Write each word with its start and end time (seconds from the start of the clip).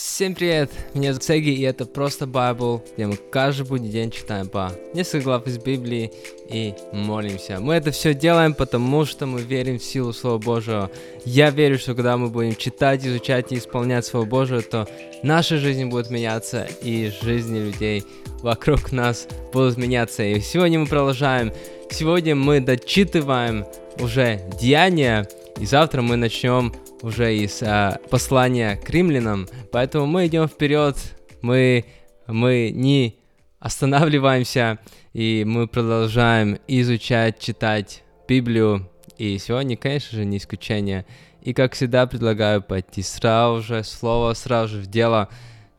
Всем 0.00 0.36
привет, 0.36 0.70
меня 0.94 1.12
зовут 1.12 1.24
Сеги, 1.24 1.54
и 1.54 1.62
это 1.62 1.84
просто 1.84 2.24
Bible, 2.24 2.80
где 2.94 3.08
мы 3.08 3.16
каждый 3.16 3.66
будний 3.66 3.90
день 3.90 4.12
читаем 4.12 4.46
по 4.46 4.70
несколько 4.94 5.24
глав 5.24 5.46
из 5.48 5.58
Библии 5.58 6.12
и 6.48 6.72
молимся. 6.92 7.58
Мы 7.58 7.74
это 7.74 7.90
все 7.90 8.14
делаем, 8.14 8.54
потому 8.54 9.04
что 9.04 9.26
мы 9.26 9.40
верим 9.40 9.80
в 9.80 9.82
силу 9.82 10.12
Слова 10.12 10.38
Божьего. 10.38 10.88
Я 11.24 11.50
верю, 11.50 11.80
что 11.80 11.96
когда 11.96 12.16
мы 12.16 12.28
будем 12.28 12.54
читать, 12.54 13.04
изучать 13.04 13.50
и 13.50 13.58
исполнять 13.58 14.06
Слово 14.06 14.24
Божие, 14.24 14.60
то 14.60 14.86
наша 15.24 15.58
жизнь 15.58 15.86
будет 15.86 16.10
меняться, 16.10 16.68
и 16.80 17.10
жизни 17.20 17.58
людей 17.58 18.04
вокруг 18.42 18.92
нас 18.92 19.26
будут 19.52 19.78
меняться. 19.78 20.22
И 20.22 20.38
сегодня 20.38 20.78
мы 20.78 20.86
продолжаем. 20.86 21.52
Сегодня 21.90 22.36
мы 22.36 22.60
дочитываем 22.60 23.66
уже 23.98 24.48
Деяния, 24.60 25.28
и 25.58 25.66
завтра 25.66 26.02
мы 26.02 26.14
начнем 26.14 26.72
уже 27.02 27.36
из 27.36 27.62
а, 27.62 27.98
послания 28.10 28.76
к 28.76 28.88
римлянам, 28.90 29.46
поэтому 29.72 30.06
мы 30.06 30.26
идем 30.26 30.48
вперед, 30.48 30.96
мы, 31.42 31.84
мы 32.26 32.70
не 32.74 33.18
останавливаемся, 33.58 34.78
и 35.12 35.44
мы 35.46 35.66
продолжаем 35.66 36.58
изучать, 36.66 37.38
читать 37.38 38.02
Библию, 38.28 38.90
и 39.16 39.38
сегодня, 39.38 39.76
конечно 39.76 40.16
же, 40.16 40.24
не 40.24 40.36
исключение. 40.36 41.04
И, 41.42 41.52
как 41.52 41.74
всегда, 41.74 42.06
предлагаю 42.06 42.62
пойти 42.62 43.02
сразу 43.02 43.62
же, 43.62 43.82
слово 43.82 44.34
сразу 44.34 44.76
же 44.76 44.82
в 44.82 44.86
дело. 44.86 45.28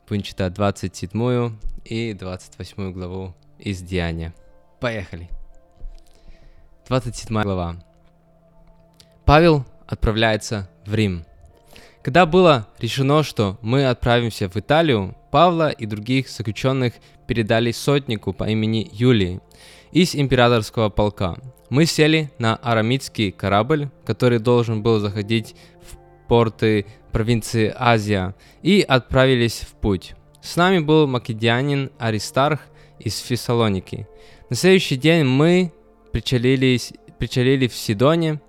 Будем 0.08 0.24
читать 0.24 0.54
27 0.54 1.58
и 1.86 2.14
28 2.14 2.92
главу 2.92 3.36
из 3.58 3.82
Деяния. 3.82 4.34
Поехали. 4.80 5.30
27 6.88 7.44
глава. 7.44 7.76
Павел 9.26 9.66
отправляется 9.86 10.70
в 10.90 10.96
Рим. 10.96 11.26
Когда 12.02 12.26
было 12.26 12.68
решено, 12.80 13.24
что 13.24 13.58
мы 13.62 13.86
отправимся 13.86 14.50
в 14.50 14.56
Италию, 14.58 15.16
Павла 15.32 15.70
и 15.70 15.86
других 15.86 16.30
заключенных 16.30 16.94
передали 17.28 17.72
сотнику 17.72 18.34
по 18.34 18.50
имени 18.50 18.90
Юлии 18.92 19.42
из 19.92 20.16
императорского 20.16 20.90
полка. 20.90 21.38
Мы 21.70 21.86
сели 21.86 22.32
на 22.40 22.56
арамидский 22.56 23.32
корабль, 23.32 23.90
который 24.06 24.40
должен 24.40 24.82
был 24.82 25.00
заходить 25.00 25.56
в 25.82 26.28
порты 26.28 26.86
провинции 27.12 27.74
Азия, 27.76 28.34
и 28.64 28.82
отправились 28.82 29.60
в 29.60 29.74
путь. 29.74 30.16
С 30.42 30.56
нами 30.56 30.80
был 30.80 31.06
македонянин 31.06 31.92
Аристарх 32.00 32.62
из 32.98 33.20
Фессалоники. 33.20 34.08
На 34.50 34.56
следующий 34.56 34.96
день 34.96 35.26
мы 35.26 35.72
причалились, 36.12 36.94
причалили 37.18 37.68
в 37.68 37.76
Сидоне. 37.76 38.42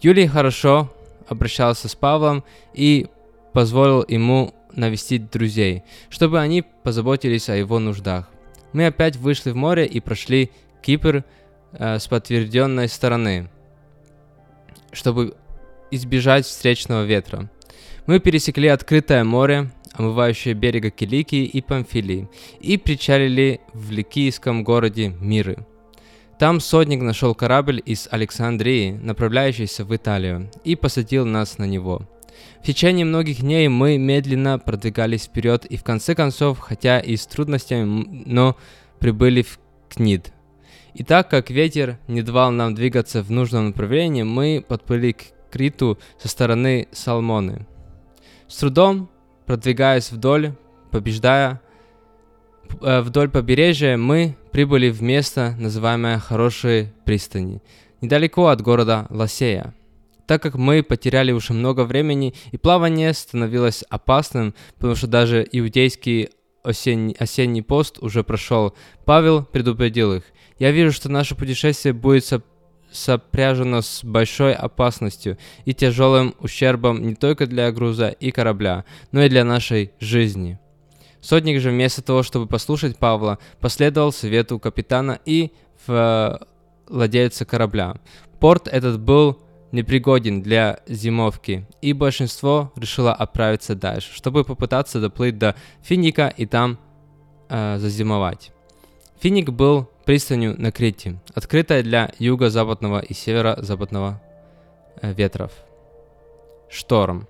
Юлий 0.00 0.26
хорошо 0.26 0.93
обращался 1.28 1.88
с 1.88 1.94
Павлом 1.94 2.44
и 2.72 3.06
позволил 3.52 4.04
ему 4.08 4.54
навестить 4.72 5.30
друзей, 5.30 5.84
чтобы 6.10 6.40
они 6.40 6.62
позаботились 6.82 7.48
о 7.48 7.56
его 7.56 7.78
нуждах. 7.78 8.28
Мы 8.72 8.86
опять 8.86 9.16
вышли 9.16 9.50
в 9.50 9.56
море 9.56 9.86
и 9.86 10.00
прошли 10.00 10.50
Кипр 10.82 11.24
э, 11.72 11.98
с 11.98 12.06
подтвержденной 12.08 12.88
стороны, 12.88 13.48
чтобы 14.92 15.36
избежать 15.90 16.44
встречного 16.46 17.04
ветра. 17.04 17.48
Мы 18.06 18.18
пересекли 18.18 18.68
открытое 18.68 19.22
море, 19.22 19.70
омывающее 19.92 20.54
берега 20.54 20.90
Киликии 20.90 21.44
и 21.44 21.62
Памфилии, 21.62 22.28
и 22.60 22.76
причалили 22.76 23.60
в 23.72 23.92
ликийском 23.92 24.64
городе 24.64 25.08
Миры– 25.20 25.58
там 26.38 26.60
сотник 26.60 27.00
нашел 27.00 27.34
корабль 27.34 27.82
из 27.84 28.08
Александрии, 28.10 28.92
направляющийся 28.92 29.84
в 29.84 29.94
Италию, 29.94 30.50
и 30.64 30.76
посадил 30.76 31.26
нас 31.26 31.58
на 31.58 31.64
него. 31.64 32.02
В 32.60 32.66
течение 32.66 33.04
многих 33.04 33.40
дней 33.40 33.68
мы 33.68 33.98
медленно 33.98 34.58
продвигались 34.58 35.24
вперед 35.24 35.64
и 35.66 35.76
в 35.76 35.84
конце 35.84 36.14
концов, 36.14 36.58
хотя 36.58 36.98
и 36.98 37.16
с 37.16 37.26
трудностями, 37.26 38.24
но 38.26 38.56
прибыли 38.98 39.42
в 39.42 39.58
Книд. 39.88 40.32
И 40.94 41.04
так 41.04 41.28
как 41.28 41.50
ветер 41.50 41.98
не 42.08 42.22
давал 42.22 42.50
нам 42.50 42.74
двигаться 42.74 43.22
в 43.22 43.30
нужном 43.30 43.66
направлении, 43.66 44.22
мы 44.22 44.64
подплыли 44.66 45.12
к 45.12 45.24
Криту 45.50 45.98
со 46.18 46.28
стороны 46.28 46.88
Салмоны. 46.92 47.66
С 48.48 48.56
трудом, 48.58 49.10
продвигаясь 49.46 50.10
вдоль, 50.10 50.54
побеждая 50.90 51.60
вдоль 52.80 53.28
побережья 53.28 53.96
мы 53.96 54.36
прибыли 54.52 54.90
в 54.90 55.02
место, 55.02 55.54
называемое 55.58 56.18
Хорошие 56.18 56.92
пристани, 57.04 57.62
недалеко 58.00 58.48
от 58.48 58.60
города 58.60 59.06
Лосея. 59.10 59.74
Так 60.26 60.42
как 60.42 60.54
мы 60.54 60.82
потеряли 60.82 61.32
уже 61.32 61.52
много 61.52 61.84
времени 61.84 62.34
и 62.50 62.56
плавание 62.56 63.12
становилось 63.12 63.84
опасным, 63.90 64.54
потому 64.76 64.94
что 64.94 65.06
даже 65.06 65.46
иудейский 65.50 66.30
осенний, 66.62 67.14
осенний 67.18 67.62
пост 67.62 67.98
уже 68.00 68.24
прошел, 68.24 68.74
Павел 69.04 69.44
предупредил 69.44 70.14
их. 70.14 70.24
«Я 70.58 70.70
вижу, 70.70 70.92
что 70.92 71.10
наше 71.10 71.34
путешествие 71.34 71.92
будет 71.92 72.24
соп 72.24 72.44
сопряжено 72.90 73.82
с 73.82 74.04
большой 74.04 74.54
опасностью 74.54 75.36
и 75.64 75.74
тяжелым 75.74 76.34
ущербом 76.38 77.04
не 77.04 77.16
только 77.16 77.48
для 77.48 77.72
груза 77.72 78.08
и 78.08 78.30
корабля, 78.30 78.84
но 79.10 79.22
и 79.22 79.28
для 79.28 79.44
нашей 79.44 79.90
жизни. 79.98 80.60
Сотник 81.24 81.58
же 81.58 81.70
вместо 81.70 82.02
того, 82.02 82.22
чтобы 82.22 82.46
послушать 82.46 82.98
Павла, 82.98 83.38
последовал 83.58 84.12
совету 84.12 84.58
капитана 84.58 85.20
и 85.24 85.52
владельца 86.86 87.46
корабля. 87.46 87.96
Порт 88.40 88.68
этот 88.68 89.00
был 89.00 89.38
непригоден 89.72 90.42
для 90.42 90.80
зимовки, 90.86 91.66
и 91.80 91.94
большинство 91.94 92.74
решило 92.76 93.14
отправиться 93.14 93.74
дальше, 93.74 94.14
чтобы 94.14 94.44
попытаться 94.44 95.00
доплыть 95.00 95.38
до 95.38 95.56
Финика 95.82 96.28
и 96.28 96.44
там 96.44 96.78
э, 97.48 97.78
зазимовать. 97.78 98.52
Финик 99.18 99.48
был 99.48 99.88
пристанью 100.04 100.60
на 100.60 100.72
Крите, 100.72 101.22
открытой 101.34 101.82
для 101.82 102.12
юго-западного 102.18 103.00
и 103.00 103.14
северо-западного 103.14 104.20
э, 105.00 105.14
ветров. 105.14 105.52
Шторм. 106.68 107.26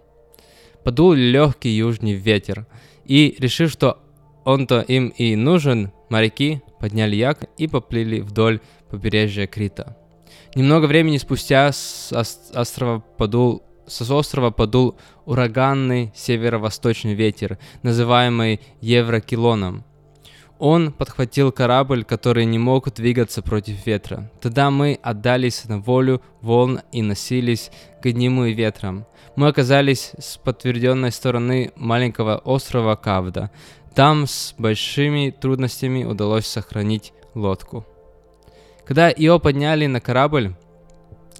Подул 0.82 1.12
легкий 1.12 1.71
южный 1.71 2.15
ветер– 2.15 2.66
и 3.04 3.37
решив, 3.38 3.70
что 3.70 3.98
он-то 4.44 4.81
им 4.81 5.09
и 5.09 5.37
нужен, 5.37 5.92
моряки 6.10 6.62
подняли 6.81 7.16
як 7.16 7.44
и 7.56 7.66
поплыли 7.66 8.20
вдоль 8.20 8.60
побережья 8.91 9.47
Крита. 9.47 9.97
Немного 10.54 10.87
времени 10.87 11.19
спустя 11.19 11.72
с 11.72 12.12
острова 12.54 13.00
подул 13.19 13.62
с 13.87 14.10
острова 14.10 14.50
подул 14.50 14.97
ураганный 15.26 16.10
северо-восточный 16.14 17.14
ветер, 17.14 17.59
называемый 17.82 18.60
Еврокилоном. 18.81 19.84
Он 20.59 20.92
подхватил 20.92 21.53
корабль, 21.53 22.04
который 22.04 22.44
не 22.44 22.59
мог 22.59 22.92
двигаться 22.94 23.42
против 23.42 23.87
ветра. 23.87 24.31
Тогда 24.41 24.70
мы 24.70 24.98
отдались 25.03 25.65
на 25.65 25.78
волю 25.78 26.22
волн 26.41 26.81
и 26.92 27.03
носились 27.03 27.70
гонимые 28.03 28.54
ветром 28.54 29.06
мы 29.37 29.48
оказались 29.48 30.12
с 30.19 30.37
подтвержденной 30.37 31.10
стороны 31.10 31.72
маленького 31.76 32.38
острова 32.38 32.97
Кавда. 32.97 33.50
Там 33.94 34.26
с 34.26 34.54
большими 34.59 35.31
трудностями 35.31 36.04
удалось 36.04 36.47
сохранить 36.47 37.12
лодку. 37.34 37.84
Когда 38.84 39.09
ее 39.09 39.41
подняли 39.41 39.87
на 39.87 40.00
корабль, 40.00 40.54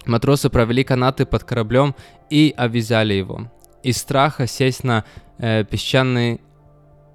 матросы 0.07 0.51
провели 0.51 0.83
канаты 0.83 1.27
под 1.27 1.45
кораблем 1.45 1.95
и 2.31 2.55
обвязали 2.57 3.15
его. 3.15 3.51
Из 3.83 3.99
страха 3.99 4.47
сесть 4.47 4.83
на 4.83 5.05
э, 5.39 5.65
песчаный 5.65 6.41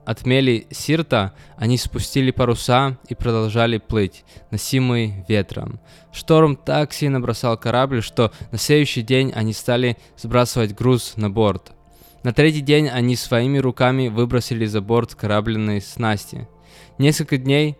отмели 0.09 0.65
Сирта, 0.71 1.33
они 1.55 1.77
спустили 1.77 2.31
паруса 2.31 2.97
и 3.07 3.13
продолжали 3.13 3.77
плыть, 3.77 4.25
носимые 4.49 5.23
ветром. 5.27 5.79
Шторм 6.11 6.55
так 6.55 6.93
сильно 6.93 7.19
бросал 7.19 7.59
корабль, 7.59 8.01
что 8.01 8.31
на 8.51 8.57
следующий 8.57 9.03
день 9.03 9.31
они 9.35 9.53
стали 9.53 9.97
сбрасывать 10.17 10.73
груз 10.73 11.13
на 11.15 11.29
борт. 11.29 11.73
На 12.23 12.33
третий 12.33 12.61
день 12.61 12.89
они 12.89 13.15
своими 13.15 13.59
руками 13.59 14.07
выбросили 14.07 14.65
за 14.65 14.81
борт 14.81 15.13
корабельные 15.13 15.79
снасти. 15.79 16.47
Несколько 16.97 17.37
дней 17.37 17.77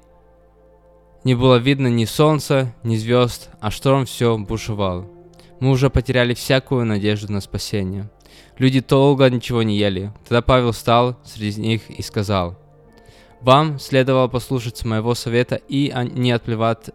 не 1.23 1.33
было 1.33 1.55
видно 1.55 1.87
ни 1.87 2.05
солнца, 2.05 2.75
ни 2.83 2.95
звезд, 2.95 3.49
а 3.59 3.71
шторм 3.71 4.05
все 4.05 4.37
бушевал. 4.37 5.09
Мы 5.59 5.71
уже 5.71 5.89
потеряли 5.89 6.35
всякую 6.35 6.85
надежду 6.85 7.33
на 7.33 7.41
спасение. 7.41 8.07
Люди 8.57 8.81
долго 8.81 9.29
ничего 9.29 9.63
не 9.63 9.77
ели. 9.77 10.11
Тогда 10.27 10.41
Павел 10.41 10.71
встал 10.71 11.17
среди 11.23 11.61
них 11.61 11.89
и 11.89 12.01
сказал, 12.01 12.57
«Вам 13.41 13.79
следовало 13.79 14.27
послушаться 14.27 14.87
моего 14.87 15.15
совета 15.15 15.55
и 15.55 15.93
не 16.13 16.31
отплевать, 16.31 16.89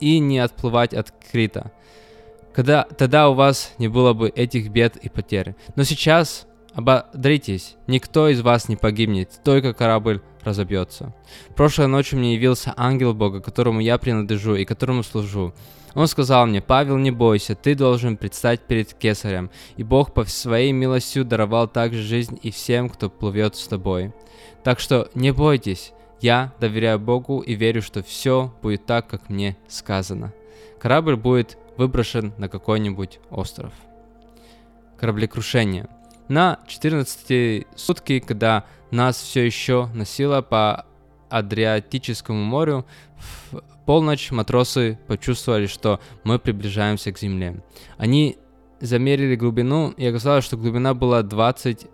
и 0.00 0.18
не 0.18 0.38
отплывать 0.38 0.94
от 0.94 1.12
Крита. 1.30 1.72
Когда, 2.52 2.84
тогда 2.84 3.28
у 3.28 3.34
вас 3.34 3.72
не 3.78 3.88
было 3.88 4.14
бы 4.14 4.28
этих 4.28 4.70
бед 4.70 4.96
и 4.96 5.08
потерь. 5.08 5.54
Но 5.76 5.84
сейчас 5.84 6.46
Ободритесь, 6.76 7.74
никто 7.86 8.28
из 8.28 8.42
вас 8.42 8.68
не 8.68 8.76
погибнет, 8.76 9.40
только 9.42 9.72
корабль 9.72 10.20
разобьется. 10.42 11.14
Прошлой 11.54 11.86
ночью 11.86 12.18
мне 12.18 12.34
явился 12.34 12.74
ангел 12.76 13.14
Бога, 13.14 13.40
которому 13.40 13.80
я 13.80 13.96
принадлежу 13.96 14.56
и 14.56 14.66
которому 14.66 15.02
служу. 15.02 15.54
Он 15.96 16.08
сказал 16.08 16.46
мне, 16.46 16.60
Павел, 16.60 16.98
не 16.98 17.10
бойся, 17.10 17.54
ты 17.54 17.74
должен 17.74 18.18
предстать 18.18 18.60
перед 18.60 18.92
кесарем, 18.92 19.50
и 19.78 19.82
Бог 19.82 20.12
по 20.12 20.26
своей 20.26 20.70
милостью 20.70 21.24
даровал 21.24 21.68
также 21.68 22.02
жизнь 22.02 22.38
и 22.42 22.50
всем, 22.50 22.90
кто 22.90 23.08
плывет 23.08 23.56
с 23.56 23.66
тобой. 23.66 24.12
Так 24.62 24.78
что 24.78 25.08
не 25.14 25.32
бойтесь, 25.32 25.94
я 26.20 26.52
доверяю 26.60 26.98
Богу 26.98 27.40
и 27.40 27.54
верю, 27.54 27.80
что 27.80 28.02
все 28.02 28.54
будет 28.60 28.84
так, 28.84 29.08
как 29.08 29.30
мне 29.30 29.56
сказано. 29.68 30.34
Корабль 30.78 31.16
будет 31.16 31.56
выброшен 31.78 32.34
на 32.36 32.50
какой-нибудь 32.50 33.18
остров. 33.30 33.72
Кораблекрушение. 34.98 35.88
На 36.28 36.58
14 36.66 37.66
сутки, 37.74 38.20
когда 38.20 38.64
нас 38.90 39.16
все 39.16 39.46
еще 39.46 39.88
носило 39.94 40.42
по 40.42 40.85
Адриатическому 41.28 42.42
морю, 42.42 42.86
в 43.18 43.60
полночь 43.86 44.30
матросы 44.30 44.98
почувствовали, 45.06 45.66
что 45.66 46.00
мы 46.24 46.38
приближаемся 46.38 47.12
к 47.12 47.18
земле. 47.18 47.62
Они 47.98 48.36
замерили 48.80 49.36
глубину, 49.36 49.90
и 49.90 50.06
оказалось, 50.06 50.44
что 50.44 50.56
глубина 50.56 50.94
была 50.94 51.22
20 51.22 51.86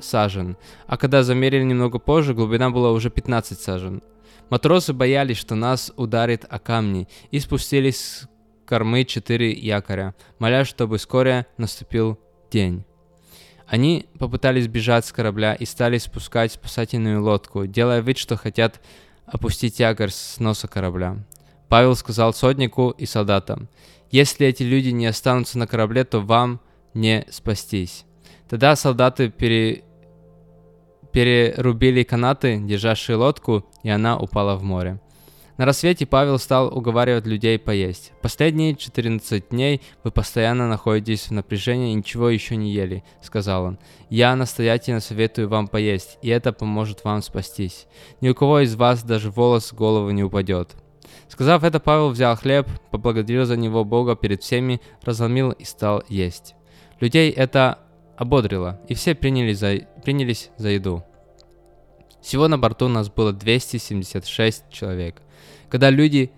сажен, 0.00 0.56
а 0.86 0.96
когда 0.96 1.22
замерили 1.22 1.64
немного 1.64 1.98
позже, 1.98 2.34
глубина 2.34 2.70
была 2.70 2.92
уже 2.92 3.10
15 3.10 3.60
сажен. 3.60 4.02
Матросы 4.50 4.92
боялись, 4.92 5.36
что 5.36 5.54
нас 5.54 5.92
ударит 5.96 6.46
о 6.48 6.58
камни, 6.58 7.08
и 7.30 7.38
спустились 7.38 8.00
с 8.00 8.28
кормы 8.64 9.04
четыре 9.04 9.52
якоря, 9.52 10.14
моля, 10.38 10.64
чтобы 10.64 10.98
вскоре 10.98 11.46
наступил 11.56 12.18
день. 12.50 12.84
Они 13.68 14.06
попытались 14.18 14.66
бежать 14.66 15.04
с 15.04 15.12
корабля 15.12 15.54
и 15.54 15.66
стали 15.66 15.98
спускать 15.98 16.52
спасательную 16.52 17.22
лодку, 17.22 17.66
делая 17.66 18.00
вид, 18.00 18.16
что 18.16 18.36
хотят 18.36 18.80
опустить 19.26 19.78
якорь 19.78 20.10
с 20.10 20.40
носа 20.40 20.68
корабля. 20.68 21.18
Павел 21.68 21.94
сказал 21.94 22.32
сотнику 22.32 22.90
и 22.90 23.04
солдатам, 23.04 23.68
«Если 24.10 24.46
эти 24.46 24.62
люди 24.62 24.88
не 24.88 25.04
останутся 25.04 25.58
на 25.58 25.66
корабле, 25.66 26.04
то 26.04 26.20
вам 26.20 26.60
не 26.94 27.26
спастись». 27.30 28.06
Тогда 28.48 28.74
солдаты 28.74 29.28
пере... 29.28 29.84
перерубили 31.12 32.04
канаты, 32.04 32.58
державшие 32.58 33.16
лодку, 33.16 33.66
и 33.82 33.90
она 33.90 34.18
упала 34.18 34.56
в 34.56 34.62
море. 34.62 34.98
На 35.58 35.64
рассвете 35.64 36.06
Павел 36.06 36.38
стал 36.38 36.68
уговаривать 36.68 37.26
людей 37.26 37.58
поесть. 37.58 38.12
Последние 38.22 38.76
14 38.76 39.48
дней 39.48 39.82
вы 40.04 40.12
постоянно 40.12 40.68
находитесь 40.68 41.26
в 41.26 41.30
напряжении 41.32 41.90
и 41.90 41.94
ничего 41.94 42.30
еще 42.30 42.54
не 42.54 42.70
ели, 42.70 43.02
сказал 43.22 43.64
он. 43.64 43.78
Я 44.08 44.36
настоятельно 44.36 45.00
советую 45.00 45.48
вам 45.48 45.66
поесть, 45.66 46.16
и 46.22 46.28
это 46.28 46.52
поможет 46.52 47.02
вам 47.02 47.22
спастись. 47.22 47.88
Ни 48.20 48.28
у 48.28 48.36
кого 48.36 48.60
из 48.60 48.76
вас 48.76 49.02
даже 49.02 49.32
волос 49.32 49.66
с 49.66 49.72
головы 49.72 50.12
не 50.12 50.22
упадет. 50.22 50.76
Сказав 51.26 51.64
это, 51.64 51.80
Павел 51.80 52.10
взял 52.10 52.36
хлеб, 52.36 52.68
поблагодарил 52.92 53.44
за 53.44 53.56
него 53.56 53.84
Бога 53.84 54.14
перед 54.14 54.44
всеми, 54.44 54.80
разломил 55.02 55.50
и 55.50 55.64
стал 55.64 56.04
есть. 56.08 56.54
Людей 57.00 57.32
это 57.32 57.80
ободрило, 58.16 58.80
и 58.86 58.94
все 58.94 59.16
принялись 59.16 59.58
за, 59.58 59.80
принялись 60.04 60.50
за 60.56 60.68
еду. 60.68 61.02
Всего 62.20 62.48
на 62.48 62.58
борту 62.58 62.86
у 62.86 62.88
нас 62.88 63.10
было 63.10 63.32
276 63.32 64.70
человек. 64.70 65.22
Когда 65.68 65.90
люди 65.90 66.30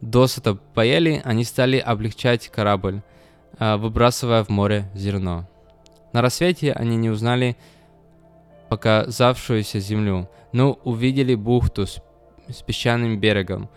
досыта 0.00 0.54
поели, 0.54 1.20
они 1.24 1.44
стали 1.44 1.78
облегчать 1.78 2.48
корабль, 2.48 3.02
а, 3.58 3.76
выбрасывая 3.76 4.44
в 4.44 4.48
море 4.48 4.90
зерно. 4.94 5.48
На 6.12 6.22
рассвете 6.22 6.72
они 6.72 6.96
не 6.96 7.10
узнали 7.10 7.56
показавшуюся 8.68 9.80
землю, 9.80 10.28
но 10.52 10.72
увидели 10.84 11.34
бухту 11.34 11.86
с, 11.86 12.00
с 12.48 12.62
песчаным 12.62 13.18
берегом, 13.20 13.68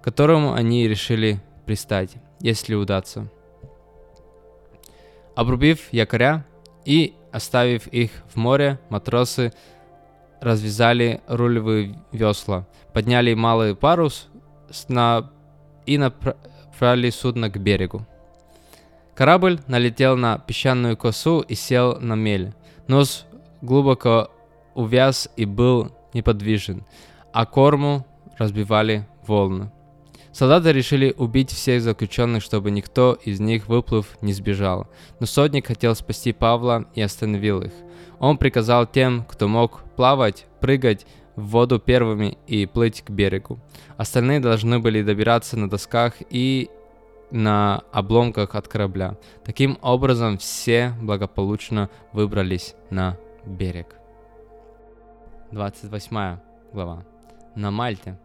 к 0.00 0.04
которому 0.04 0.52
они 0.52 0.86
решили 0.88 1.40
пристать, 1.64 2.14
если 2.40 2.74
удастся. 2.74 3.28
Обрубив 5.34 5.92
якоря 5.92 6.46
и 6.84 7.14
оставив 7.32 7.86
их 7.88 8.10
в 8.32 8.36
море, 8.36 8.78
матросы 8.88 9.52
развязали 10.40 11.20
рулевые 11.26 11.98
весла, 12.12 12.66
подняли 12.92 13.34
малый 13.34 13.74
парус 13.74 14.28
на... 14.88 15.30
и 15.86 15.98
направили 15.98 17.10
судно 17.10 17.50
к 17.50 17.58
берегу. 17.58 18.06
Корабль 19.14 19.60
налетел 19.66 20.16
на 20.16 20.38
песчаную 20.38 20.96
косу 20.96 21.40
и 21.40 21.54
сел 21.54 21.98
на 22.00 22.14
мель. 22.14 22.52
Нос 22.86 23.24
глубоко 23.62 24.30
увяз 24.74 25.28
и 25.36 25.46
был 25.46 25.90
неподвижен, 26.12 26.84
а 27.32 27.46
корму 27.46 28.06
разбивали 28.38 29.06
волны. 29.26 29.70
Солдаты 30.36 30.70
решили 30.70 31.14
убить 31.16 31.50
всех 31.50 31.80
заключенных, 31.80 32.42
чтобы 32.42 32.70
никто 32.70 33.14
из 33.24 33.40
них, 33.40 33.68
выплыв, 33.68 34.18
не 34.20 34.34
сбежал. 34.34 34.86
Но 35.18 35.24
сотник 35.24 35.66
хотел 35.66 35.94
спасти 35.94 36.34
Павла 36.34 36.84
и 36.94 37.00
остановил 37.00 37.62
их. 37.62 37.72
Он 38.18 38.36
приказал 38.36 38.86
тем, 38.86 39.24
кто 39.24 39.48
мог 39.48 39.82
плавать, 39.96 40.44
прыгать 40.60 41.06
в 41.36 41.46
воду 41.46 41.78
первыми 41.78 42.36
и 42.46 42.66
плыть 42.66 43.00
к 43.00 43.08
берегу. 43.08 43.58
Остальные 43.96 44.40
должны 44.40 44.78
были 44.78 45.02
добираться 45.02 45.56
на 45.56 45.70
досках 45.70 46.16
и 46.28 46.68
на 47.30 47.84
обломках 47.90 48.56
от 48.56 48.68
корабля. 48.68 49.16
Таким 49.42 49.78
образом, 49.80 50.36
все 50.36 50.92
благополучно 51.00 51.88
выбрались 52.12 52.74
на 52.90 53.16
берег. 53.46 53.96
28 55.50 56.38
глава. 56.74 57.06
На 57.54 57.70
Мальте. 57.70 58.18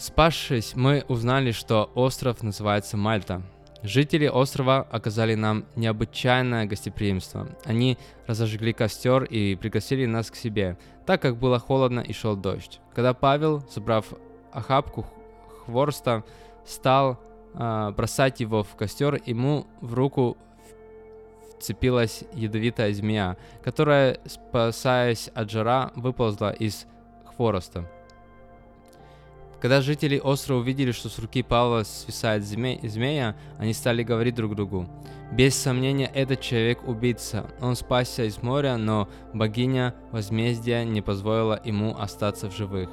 Спасшись, 0.00 0.74
мы 0.74 1.04
узнали, 1.08 1.52
что 1.52 1.92
остров 1.94 2.42
называется 2.42 2.96
Мальта– 2.96 3.42
Жители 3.82 4.26
острова 4.26 4.86
оказали 4.90 5.34
нам 5.34 5.64
необычайное 5.74 6.66
гостеприимство. 6.66 7.48
Они 7.64 7.96
разожгли 8.26 8.74
костер 8.74 9.24
и 9.24 9.56
пригласили 9.56 10.04
нас 10.04 10.30
к 10.30 10.36
себе, 10.36 10.76
так 11.06 11.22
как 11.22 11.38
было 11.38 11.58
холодно 11.58 12.00
и 12.00 12.12
шел 12.12 12.36
дождь. 12.36 12.80
Когда 12.94 13.14
Павел, 13.14 13.62
собрав 13.70 14.12
охапку 14.52 15.06
хворста, 15.64 16.24
стал 16.66 17.18
э, 17.54 17.90
бросать 17.96 18.40
его 18.40 18.64
в 18.64 18.76
костер, 18.76 19.18
ему 19.24 19.66
в 19.80 19.94
руку 19.94 20.36
вцепилась 21.58 22.24
ядовитая 22.34 22.92
змея, 22.92 23.38
которая, 23.62 24.18
спасаясь 24.26 25.28
от 25.28 25.50
жара, 25.50 25.90
выползла 25.94 26.52
из 26.52 26.86
хвороста. 27.24 27.88
Когда 29.60 29.82
жители 29.82 30.18
острова 30.18 30.60
увидели, 30.60 30.90
что 30.90 31.10
с 31.10 31.18
руки 31.18 31.42
Павла 31.42 31.82
свисает 31.82 32.42
зме- 32.44 32.86
змея, 32.88 33.36
они 33.58 33.74
стали 33.74 34.02
говорить 34.02 34.34
друг 34.34 34.54
другу. 34.54 34.88
Без 35.32 35.54
сомнения, 35.54 36.10
этот 36.12 36.40
человек 36.40 36.88
убийца. 36.88 37.46
Он 37.60 37.76
спасся 37.76 38.24
из 38.24 38.42
моря, 38.42 38.78
но 38.78 39.08
богиня 39.34 39.94
возмездия 40.12 40.84
не 40.84 41.02
позволила 41.02 41.60
ему 41.62 41.94
остаться 41.96 42.48
в 42.48 42.56
живых. 42.56 42.88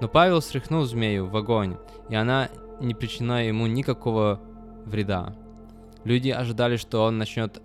Но 0.00 0.08
Павел 0.08 0.40
стряхнул 0.40 0.84
змею 0.84 1.26
в 1.26 1.36
огонь, 1.36 1.76
и 2.08 2.14
она 2.14 2.50
не 2.80 2.94
причинила 2.94 3.42
ему 3.42 3.66
никакого 3.66 4.40
вреда. 4.84 5.34
Люди 6.04 6.30
ожидали, 6.30 6.76
что 6.76 7.02
он 7.02 7.18
начнет 7.18 7.60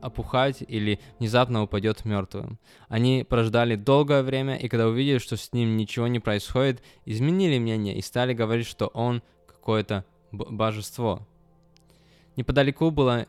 опухать 0.00 0.62
или 0.66 1.00
внезапно 1.18 1.62
упадет 1.62 2.04
мертвым. 2.04 2.58
Они 2.88 3.24
прождали 3.28 3.76
долгое 3.76 4.22
время, 4.22 4.56
и 4.56 4.68
когда 4.68 4.88
увидели, 4.88 5.18
что 5.18 5.36
с 5.36 5.52
ним 5.52 5.76
ничего 5.76 6.06
не 6.06 6.20
происходит, 6.20 6.82
изменили 7.04 7.58
мнение 7.58 7.96
и 7.96 8.02
стали 8.02 8.32
говорить, 8.34 8.66
что 8.66 8.86
он 8.88 9.22
какое-то 9.46 10.04
божество. 10.32 11.26
Неподалеку 12.36 12.90
было 12.90 13.26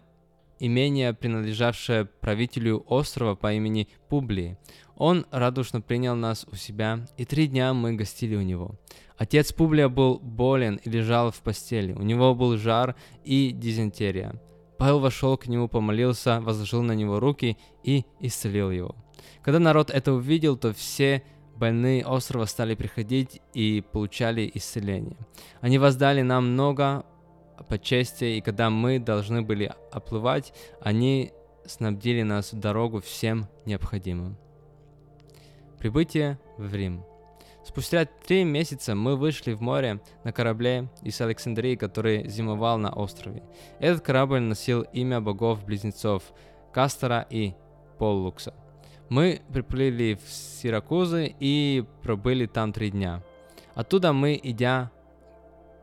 имение, 0.60 1.14
принадлежавшее 1.14 2.06
правителю 2.06 2.84
острова 2.88 3.36
по 3.36 3.52
имени 3.52 3.88
Публии. 4.10 4.58
Он 4.96 5.26
радушно 5.32 5.82
принял 5.82 6.16
нас 6.16 6.46
у 6.52 6.56
себя, 6.56 7.08
и 7.18 7.26
три 7.26 7.48
дня 7.48 7.74
мы 7.74 7.94
гостили 7.94 8.36
у 8.36 8.42
него. 8.42 8.76
Отец 9.18 9.52
Публия 9.52 9.90
был 9.90 10.20
болен 10.20 10.80
и 10.84 10.90
лежал 10.90 11.32
в 11.32 11.42
постели. 11.42 11.94
У 11.94 12.04
него 12.04 12.36
был 12.36 12.58
жар 12.58 12.96
и 13.24 13.52
дизентерия. 13.52 14.40
Павел 14.82 15.00
вошел 15.00 15.38
к 15.38 15.46
нему, 15.46 15.68
помолился, 15.68 16.42
возложил 16.42 16.82
на 16.82 16.94
него 16.94 17.20
руки 17.20 17.56
и 17.84 18.04
исцелил 18.20 18.72
его. 18.72 18.96
Когда 19.44 19.60
народ 19.60 19.92
это 19.92 20.12
увидел, 20.12 20.58
то 20.58 20.74
все 20.74 21.22
больные 21.56 22.04
острова 22.04 22.46
стали 22.46 22.74
приходить 22.74 23.42
и 23.54 23.84
получали 23.92 24.50
исцеление. 24.56 25.18
Они 25.60 25.78
воздали 25.78 26.24
нам 26.24 26.54
много 26.54 27.06
по 27.70 27.78
чести, 27.78 28.24
и 28.24 28.42
когда 28.42 28.72
мы 28.72 28.98
должны 28.98 29.44
были 29.44 29.72
оплывать, 29.92 30.52
они 30.82 31.32
снабдили 31.68 32.24
нас 32.24 32.52
дорогу 32.52 33.02
всем 33.02 33.48
необходимым. 33.68 34.36
Прибытие 35.78 36.40
в 36.58 36.74
Рим– 36.74 37.04
Спустя 37.64 38.06
три 38.06 38.44
месяца 38.44 38.96
мы 38.96 39.16
вышли 39.16 39.54
в 39.54 39.62
море 39.62 40.02
на 40.24 40.32
корабле 40.34 40.90
из 41.04 41.22
Александрии, 41.22 41.76
который 41.76 42.28
зимовал 42.28 42.78
на 42.80 42.92
острове. 42.92 43.44
Этот 43.80 44.02
корабль 44.02 44.40
носил 44.40 44.82
имя 44.94 45.22
богов-близнецов 45.22 46.24
Кастора 46.74 47.26
и 47.30 47.54
Поллукса. 48.00 48.54
Мы 49.10 49.42
приплыли 49.54 50.16
в 50.16 50.30
Сиракузы 50.30 51.36
и 51.40 51.84
пробыли 52.02 52.46
там 52.46 52.74
три 52.74 52.90
дня. 52.92 53.22
Оттуда 53.76 54.12
мы, 54.12 54.40
идя 54.42 54.90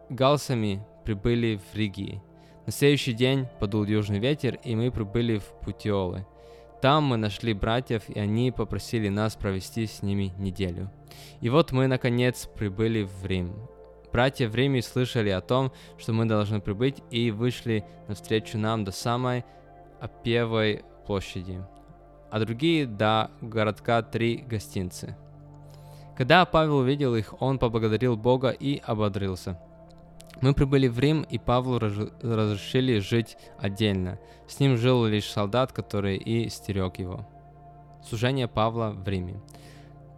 галсами, 0.09 0.85
прибыли 1.05 1.61
в 1.73 1.77
Ригии. 1.77 2.23
На 2.67 2.73
следующий 2.73 3.13
день 3.13 3.47
подул 3.61 3.85
южный 3.85 4.19
ветер, 4.19 4.59
и 4.65 4.75
мы 4.75 4.91
прибыли 4.91 5.39
в 5.39 5.45
Путиолы. 5.63 6.27
Там 6.81 7.05
мы 7.05 7.17
нашли 7.17 7.53
братьев, 7.55 8.09
и 8.09 8.19
они 8.19 8.53
попросили 8.53 9.09
нас 9.09 9.35
провести 9.35 9.87
с 9.87 10.03
ними 10.03 10.33
неделю. 10.39 10.91
И 11.41 11.51
вот 11.51 11.73
мы, 11.73 11.87
наконец, 11.87 12.47
прибыли 12.47 13.03
в 13.03 13.27
Рим. 13.27 13.55
Братья 14.13 14.49
в 14.49 14.55
Риме 14.55 14.83
слышали 14.83 15.31
о 15.31 15.41
том, 15.41 15.73
что 15.99 16.13
мы 16.13 16.25
должны 16.25 16.61
прибыть, 16.61 17.03
и 17.11 17.31
вышли 17.31 17.85
навстречу 18.07 18.59
нам 18.59 18.85
до 18.85 18.93
самой 18.93 19.45
Опевой 20.01 20.85
площади 21.07 21.61
а 22.31 22.39
другие 22.41 22.87
до 22.87 23.31
городка 23.41 24.03
три 24.03 24.37
гостинцы. 24.37 25.17
Когда 26.17 26.45
Павел 26.45 26.79
увидел 26.79 27.15
их, 27.15 27.41
он 27.41 27.59
поблагодарил 27.59 28.17
Бога 28.17 28.51
и 28.51 28.81
ободрился. 28.85 29.59
Мы 30.40 30.54
прибыли 30.54 30.87
в 30.87 30.99
Рим, 31.00 31.23
и 31.23 31.38
Павлу 31.38 31.78
разрешили 31.78 33.00
жить 33.00 33.37
отдельно. 33.59 34.21
С 34.47 34.61
ним 34.61 34.76
жил 34.76 35.04
лишь 35.04 35.30
солдат, 35.30 35.73
который 35.73 36.16
и 36.16 36.49
стерег 36.49 36.99
его. 36.99 37.28
Служение 38.09 38.47
Павла 38.47 38.90
в 38.90 39.07
Риме. 39.09 39.40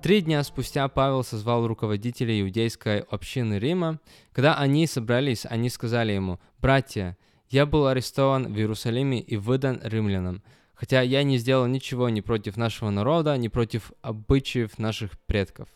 Три 0.02 0.20
дня 0.20 0.42
спустя 0.44 0.88
Павел 0.88 1.24
созвал 1.24 1.66
руководителей 1.66 2.42
иудейской 2.42 3.00
общины 3.00 3.58
Рима. 3.58 3.98
Когда 4.32 4.54
они 4.56 4.86
собрались, 4.86 5.46
они 5.46 5.68
сказали 5.70 6.12
ему, 6.12 6.38
«Братья, 6.58 7.16
я 7.48 7.66
был 7.66 7.86
арестован 7.86 8.52
в 8.52 8.56
Иерусалиме 8.56 9.20
и 9.20 9.36
выдан 9.36 9.80
римлянам. 9.82 10.42
Хотя 10.74 11.02
я 11.02 11.22
не 11.22 11.36
сделал 11.36 11.66
ничего 11.66 12.08
ни 12.08 12.20
против 12.20 12.56
нашего 12.56 12.90
народа, 12.90 13.36
ни 13.36 13.48
против 13.48 13.92
обычаев 14.00 14.78
наших 14.78 15.18
предков. 15.26 15.68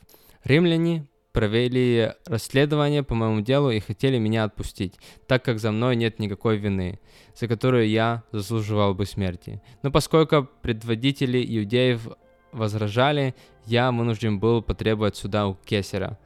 Римляне 0.44 1.06
провели 1.35 2.12
расследование 2.26 3.03
по 3.03 3.17
моему 3.17 3.41
делу 3.41 3.71
и 3.71 3.81
хотели 3.81 4.19
меня 4.19 4.45
отпустить, 4.45 4.95
так 5.26 5.45
как 5.45 5.59
за 5.59 5.73
мной 5.73 5.97
нет 5.97 6.21
никакой 6.21 6.57
вины, 6.59 7.00
за 7.35 7.49
которую 7.49 7.88
я 7.88 8.23
заслуживал 8.31 8.95
бы 8.95 9.05
смерти. 9.05 9.61
Но 9.83 9.91
поскольку 9.91 10.49
предводители 10.62 11.45
иудеев 11.45 12.09
возражали, 12.53 13.35
я 13.67 13.91
вынужден 13.91 14.38
был 14.38 14.62
потребовать 14.62 15.17
суда 15.17 15.49
у 15.49 15.55
Кесера. 15.55 16.19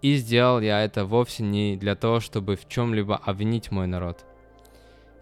И 0.00 0.16
сделал 0.16 0.60
я 0.60 0.82
это 0.82 1.04
вовсе 1.04 1.42
не 1.42 1.76
для 1.76 1.94
того, 1.94 2.20
чтобы 2.20 2.56
в 2.56 2.66
чем-либо 2.66 3.16
обвинить 3.16 3.70
мой 3.70 3.86
народ. 3.86 4.24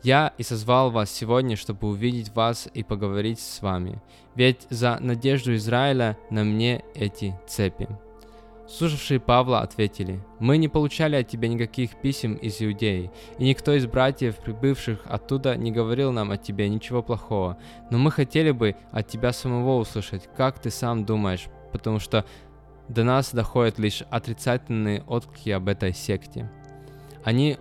Я 0.04 0.34
и 0.38 0.44
созвал 0.44 0.92
вас 0.92 1.10
сегодня, 1.10 1.56
чтобы 1.56 1.88
увидеть 1.88 2.32
вас 2.34 2.68
и 2.72 2.84
поговорить 2.84 3.40
с 3.40 3.60
вами, 3.60 4.00
ведь 4.36 4.66
за 4.70 4.98
надежду 5.00 5.54
Израиля 5.56 6.16
на 6.30 6.44
мне 6.44 6.84
эти 6.94 7.38
цепи. 7.48 7.88
Слушавшие 8.68 9.20
Павла 9.20 9.60
ответили, 9.60 10.22
«Мы 10.38 10.56
не 10.56 10.68
получали 10.68 11.16
от 11.16 11.28
тебя 11.28 11.48
никаких 11.48 11.96
писем 12.00 12.34
из 12.34 12.62
Иудеи, 12.62 13.10
и 13.38 13.44
никто 13.44 13.74
из 13.74 13.86
братьев, 13.86 14.36
прибывших 14.36 15.00
оттуда, 15.04 15.56
не 15.56 15.72
говорил 15.72 16.12
нам 16.12 16.30
о 16.30 16.36
тебе 16.36 16.68
ничего 16.68 17.02
плохого, 17.02 17.58
но 17.90 17.98
мы 17.98 18.10
хотели 18.10 18.52
бы 18.52 18.76
от 18.92 19.08
тебя 19.08 19.32
самого 19.32 19.78
услышать, 19.78 20.28
как 20.36 20.60
ты 20.60 20.70
сам 20.70 21.04
думаешь, 21.04 21.48
потому 21.72 21.98
что 21.98 22.24
до 22.88 23.04
нас 23.04 23.32
доходят 23.32 23.78
лишь 23.78 24.02
отрицательные 24.10 25.02
отклики 25.02 25.50
об 25.50 25.68
этой 25.68 25.92
секте». 25.92 26.50
Они 27.24 27.58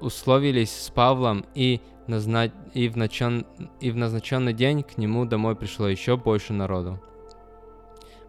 условились 0.00 0.72
с 0.72 0.90
Павлом, 0.90 1.44
и, 1.54 1.80
назна... 2.06 2.46
и, 2.74 2.88
в 2.88 2.96
начен... 2.96 3.46
и 3.80 3.90
в 3.90 3.96
назначенный 3.96 4.54
день 4.54 4.82
к 4.82 4.98
нему 4.98 5.24
домой 5.24 5.56
пришло 5.56 5.88
еще 5.88 6.16
больше 6.16 6.52
народу. 6.52 7.00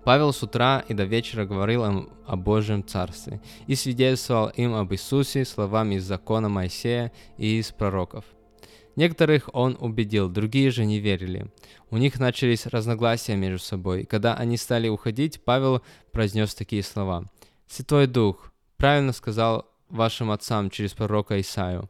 Павел 0.04 0.34
с 0.34 0.42
утра 0.42 0.84
и 0.88 0.94
до 0.94 1.04
вечера 1.04 1.46
говорил 1.46 1.86
им 1.86 2.10
о 2.26 2.36
Божьем 2.36 2.86
Царстве 2.86 3.40
и 3.68 3.76
свидетельствовал 3.76 4.50
им 4.50 4.74
об 4.74 4.92
Иисусе 4.94 5.46
словами 5.46 5.96
из 5.96 6.04
закона 6.04 6.50
Моисея 6.50 7.12
и 7.38 7.60
из 7.60 7.72
пророков. 7.72 8.26
Некоторых 8.96 9.50
он 9.54 9.78
убедил, 9.80 10.28
другие 10.28 10.72
же 10.72 10.86
не 10.86 11.00
верили. 11.00 11.48
У 11.92 11.98
них 11.98 12.20
начались 12.20 12.66
разногласия 12.66 13.36
между 13.36 13.60
собой. 13.60 14.06
Когда 14.06 14.36
они 14.36 14.58
стали 14.58 14.90
уходить, 14.90 15.44
Павел 15.44 15.82
произнес 16.12 16.54
такие 16.54 16.84
слова. 16.84 17.26
«Святой 17.68 18.08
Дух 18.08 18.52
правильно 18.78 19.14
сказал 19.14 19.68
вашим 19.90 20.32
отцам 20.32 20.70
через 20.70 20.94
пророка 20.94 21.40
Исаию. 21.40 21.90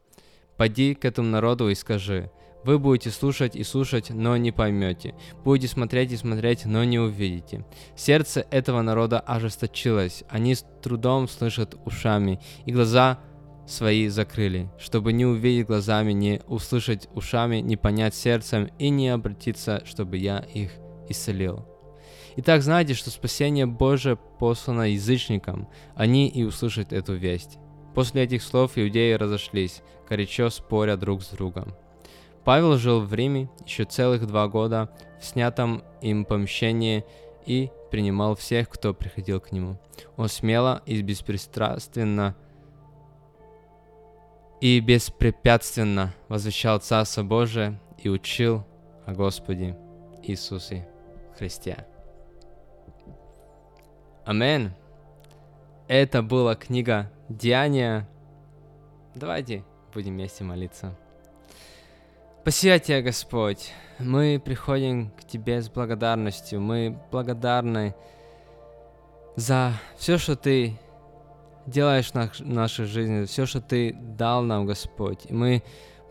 «Поди 0.56 0.94
к 0.94 1.04
этому 1.04 1.28
народу 1.28 1.70
и 1.70 1.74
скажи, 1.74 2.30
вы 2.64 2.78
будете 2.78 3.10
слушать 3.10 3.56
и 3.56 3.64
слушать, 3.64 4.10
но 4.10 4.36
не 4.36 4.52
поймете. 4.52 5.14
Будете 5.44 5.72
смотреть 5.72 6.12
и 6.12 6.16
смотреть, 6.16 6.64
но 6.64 6.84
не 6.84 6.98
увидите. 6.98 7.64
Сердце 7.96 8.46
этого 8.50 8.82
народа 8.82 9.20
ожесточилось. 9.20 10.24
Они 10.28 10.54
с 10.54 10.64
трудом 10.82 11.28
слышат 11.28 11.76
ушами, 11.84 12.40
и 12.64 12.72
глаза 12.72 13.18
свои 13.66 14.08
закрыли, 14.08 14.70
чтобы 14.78 15.12
не 15.12 15.24
увидеть 15.24 15.66
глазами, 15.66 16.12
не 16.12 16.40
услышать 16.46 17.08
ушами, 17.14 17.56
не 17.56 17.76
понять 17.76 18.14
сердцем 18.14 18.68
и 18.78 18.90
не 18.90 19.08
обратиться, 19.08 19.82
чтобы 19.84 20.16
я 20.16 20.38
их 20.38 20.72
исцелил. 21.08 21.66
Итак, 22.36 22.62
знайте, 22.62 22.94
что 22.94 23.10
спасение 23.10 23.66
Божие 23.66 24.16
послано 24.16 24.92
язычникам, 24.92 25.68
они 25.94 26.28
и 26.28 26.44
услышат 26.44 26.92
эту 26.92 27.14
весть. 27.14 27.58
После 27.94 28.22
этих 28.22 28.42
слов 28.42 28.72
иудеи 28.76 29.12
разошлись, 29.12 29.82
горячо 30.08 30.48
споря 30.48 30.96
друг 30.96 31.22
с 31.22 31.28
другом. 31.28 31.74
Павел 32.44 32.76
жил 32.76 33.00
в 33.00 33.14
Риме 33.14 33.48
еще 33.64 33.84
целых 33.84 34.26
два 34.26 34.48
года 34.48 34.90
в 35.20 35.24
снятом 35.24 35.82
им 36.00 36.24
помещении 36.24 37.04
и 37.46 37.70
принимал 37.90 38.34
всех, 38.34 38.68
кто 38.68 38.94
приходил 38.94 39.40
к 39.40 39.52
нему. 39.52 39.78
Он 40.16 40.28
смело 40.28 40.82
и 40.86 41.00
беспристрастно 41.02 42.34
и 44.60 44.78
беспрепятственно 44.80 46.14
возвещал 46.28 46.78
Царство 46.78 47.22
Божие 47.22 47.80
и 47.98 48.08
учил 48.08 48.64
о 49.06 49.12
Господе 49.12 49.76
Иисусе 50.22 50.88
Христе. 51.36 51.84
Амин. 54.24 54.72
Это 55.88 56.22
была 56.22 56.54
книга 56.54 57.10
Деяния. 57.28 58.08
Давайте 59.16 59.64
будем 59.92 60.12
вместе 60.12 60.44
молиться. 60.44 60.96
Спасибо 62.42 63.02
Господь. 63.02 63.70
Мы 64.00 64.42
приходим 64.44 65.10
к 65.10 65.22
Тебе 65.22 65.62
с 65.62 65.68
благодарностью. 65.68 66.60
Мы 66.60 66.98
благодарны 67.12 67.94
за 69.36 69.74
все, 69.96 70.18
что 70.18 70.34
Ты 70.34 70.76
делаешь 71.66 72.10
в 72.10 72.40
нашей 72.44 72.86
жизни, 72.86 73.26
все, 73.26 73.46
что 73.46 73.60
Ты 73.60 73.92
дал 73.92 74.42
нам, 74.42 74.66
Господь. 74.66 75.26
И 75.28 75.32
мы 75.32 75.62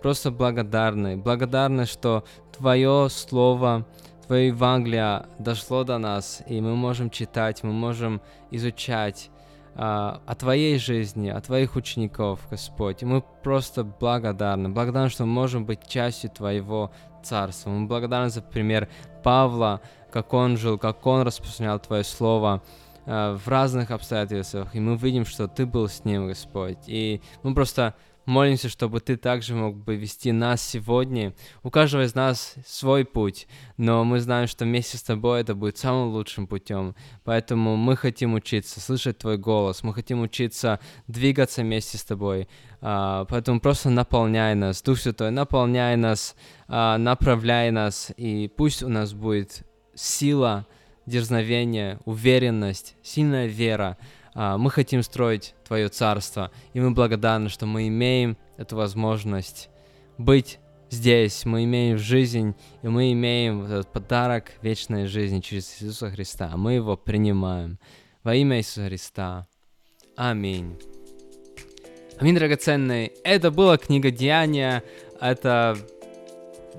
просто 0.01 0.31
благодарны. 0.31 1.17
Благодарны, 1.17 1.85
что 1.85 2.23
Твое 2.57 3.09
Слово, 3.09 3.85
Твое 4.25 4.47
Евангелие 4.47 5.25
дошло 5.38 5.83
до 5.83 5.97
нас, 5.97 6.43
и 6.47 6.61
мы 6.61 6.77
можем 6.77 7.09
читать, 7.09 7.61
мы 7.61 7.73
можем 7.73 8.21
изучать 8.51 9.29
о 9.75 10.35
Твоей 10.35 10.77
жизни, 10.77 11.29
о 11.29 11.39
Твоих 11.41 11.75
учеников, 11.75 12.39
Господь. 12.49 13.03
И 13.03 13.05
мы 13.05 13.21
просто 13.43 13.83
благодарны. 13.83 14.69
Благодарны, 14.69 15.09
что 15.09 15.25
мы 15.25 15.31
можем 15.31 15.65
быть 15.65 15.87
частью 15.87 16.29
Твоего 16.29 16.91
Царства. 17.23 17.69
Мы 17.69 17.87
благодарны 17.87 18.29
за 18.29 18.41
пример 18.41 18.89
Павла, 19.23 19.81
как 20.11 20.33
он 20.33 20.57
жил, 20.57 20.77
как 20.77 21.05
он 21.05 21.21
распространял 21.21 21.79
Твое 21.79 22.03
Слово 22.03 22.61
а, 23.05 23.35
в 23.37 23.47
разных 23.47 23.91
обстоятельствах. 23.91 24.75
И 24.75 24.79
мы 24.79 24.97
видим, 24.97 25.25
что 25.25 25.47
Ты 25.47 25.65
был 25.65 25.87
с 25.87 26.03
ним, 26.03 26.27
Господь. 26.27 26.79
И 26.87 27.21
мы 27.43 27.53
просто 27.53 27.95
Молимся, 28.25 28.69
чтобы 28.69 28.99
Ты 28.99 29.17
также 29.17 29.55
мог 29.55 29.75
бы 29.75 29.95
вести 29.95 30.31
нас 30.31 30.61
сегодня. 30.61 31.33
У 31.63 31.69
каждого 31.69 32.03
из 32.03 32.13
нас 32.13 32.55
свой 32.65 33.03
путь, 33.03 33.47
но 33.77 34.03
мы 34.03 34.19
знаем, 34.19 34.47
что 34.47 34.65
вместе 34.65 34.97
с 34.97 35.03
Тобой 35.03 35.41
это 35.41 35.55
будет 35.55 35.77
самым 35.77 36.09
лучшим 36.09 36.45
путем. 36.47 36.95
Поэтому 37.23 37.75
мы 37.75 37.95
хотим 37.95 38.35
учиться, 38.35 38.79
слышать 38.79 39.17
Твой 39.17 39.37
голос, 39.37 39.83
мы 39.83 39.93
хотим 39.93 40.21
учиться 40.21 40.79
двигаться 41.07 41.61
вместе 41.61 41.97
с 41.97 42.03
Тобой. 42.03 42.47
Uh, 42.81 43.27
поэтому 43.29 43.59
просто 43.59 43.91
наполняй 43.91 44.55
нас, 44.55 44.81
Дух 44.81 44.97
Святой, 44.97 45.29
наполняй 45.29 45.95
нас, 45.97 46.35
uh, 46.67 46.97
направляй 46.97 47.69
нас, 47.69 48.11
и 48.17 48.47
пусть 48.47 48.81
у 48.81 48.89
нас 48.89 49.13
будет 49.13 49.63
сила, 49.93 50.65
дерзновение, 51.05 51.99
уверенность, 52.05 52.95
сильная 53.03 53.47
вера, 53.47 53.97
а, 53.99 54.05
мы 54.33 54.69
хотим 54.71 55.03
строить 55.03 55.55
Твое 55.67 55.89
Царство, 55.89 56.51
и 56.73 56.79
мы 56.79 56.91
благодарны, 56.91 57.50
что 57.50 57.65
мы 57.65 57.88
имеем 57.88 58.38
эту 58.57 58.75
возможность 58.75 59.69
быть 60.17 60.59
здесь, 60.89 61.45
мы 61.45 61.63
имеем 61.63 61.97
жизнь, 61.97 62.55
и 62.81 62.88
мы 62.88 63.11
имеем 63.13 63.63
этот 63.63 63.91
подарок 63.91 64.51
вечной 64.61 65.07
жизни 65.07 65.39
через 65.39 65.81
Иисуса 65.81 66.11
Христа. 66.11 66.55
Мы 66.55 66.73
его 66.73 66.97
принимаем. 66.97 67.79
Во 68.23 68.35
имя 68.35 68.57
Иисуса 68.57 68.85
Христа. 68.85 69.47
Аминь. 70.15 70.77
Аминь, 72.19 72.35
драгоценные. 72.35 73.13
Это 73.23 73.50
была 73.50 73.77
книга 73.77 74.11
Деяния. 74.11 74.83
Это 75.19 75.77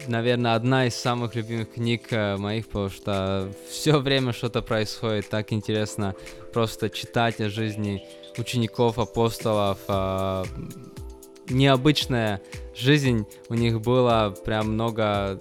наверное, 0.07 0.55
одна 0.55 0.87
из 0.87 0.95
самых 0.95 1.35
любимых 1.35 1.73
книг 1.73 2.09
э, 2.11 2.37
моих, 2.37 2.67
потому 2.67 2.91
что 2.91 3.53
все 3.69 3.99
время 3.99 4.33
что-то 4.33 4.63
происходит, 4.63 5.29
так 5.29 5.53
интересно. 5.53 6.15
Просто 6.53 6.91
читать 6.91 7.41
о 7.41 7.49
жизни 7.49 8.05
учеников, 8.39 8.99
апостолов, 8.99 9.79
э, 9.89 10.45
необычная 11.49 12.41
жизнь 12.75 13.27
у 13.49 13.55
них 13.55 13.81
была, 13.81 14.31
прям 14.31 14.73
много, 14.73 15.39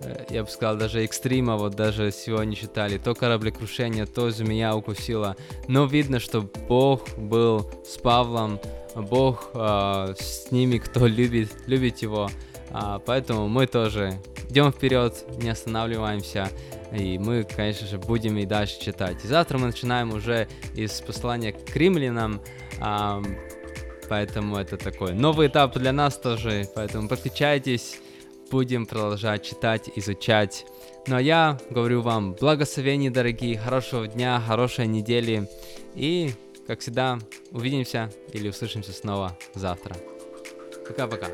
э, 0.00 0.24
я 0.30 0.44
бы 0.44 0.50
сказал, 0.50 0.76
даже 0.76 1.04
экстрима, 1.04 1.56
вот 1.56 1.74
даже 1.74 2.10
сегодня 2.12 2.56
читали, 2.56 2.98
то 2.98 3.14
кораблекрушение, 3.14 4.06
то 4.06 4.30
змея 4.30 4.74
укусила, 4.74 5.36
но 5.68 5.84
видно, 5.84 6.20
что 6.20 6.42
Бог 6.42 7.08
был 7.16 7.70
с 7.84 7.98
Павлом, 7.98 8.60
Бог 8.94 9.50
э, 9.54 10.14
с 10.18 10.50
ними, 10.50 10.78
кто 10.78 11.06
любит, 11.06 11.50
любит 11.66 11.98
его, 11.98 12.30
а, 12.72 12.98
поэтому 12.98 13.48
мы 13.48 13.66
тоже 13.66 14.18
идем 14.48 14.72
вперед, 14.72 15.24
не 15.42 15.50
останавливаемся, 15.50 16.48
и 16.92 17.18
мы, 17.18 17.44
конечно 17.44 17.86
же, 17.86 17.98
будем 17.98 18.36
и 18.38 18.46
дальше 18.46 18.80
читать. 18.80 19.24
И 19.24 19.28
завтра 19.28 19.58
мы 19.58 19.66
начинаем 19.66 20.12
уже 20.12 20.48
из 20.74 21.00
послания 21.00 21.52
к 21.52 21.74
римлянам, 21.76 22.40
а, 22.80 23.22
поэтому 24.08 24.56
это 24.56 24.76
такой 24.76 25.14
новый 25.14 25.48
этап 25.48 25.76
для 25.76 25.92
нас 25.92 26.18
тоже, 26.18 26.68
поэтому 26.74 27.08
подключайтесь, 27.08 27.98
будем 28.50 28.86
продолжать 28.86 29.42
читать, 29.42 29.90
изучать. 29.96 30.66
Ну 31.06 31.16
а 31.16 31.22
я 31.22 31.58
говорю 31.70 32.02
вам 32.02 32.34
благословений, 32.34 33.08
дорогие, 33.08 33.58
хорошего 33.58 34.06
дня, 34.06 34.40
хорошей 34.46 34.86
недели 34.86 35.48
и, 35.94 36.32
как 36.66 36.80
всегда, 36.80 37.18
увидимся 37.50 38.12
или 38.32 38.48
услышимся 38.48 38.92
снова 38.92 39.36
завтра. 39.54 39.96
Пока-пока. 40.86 41.28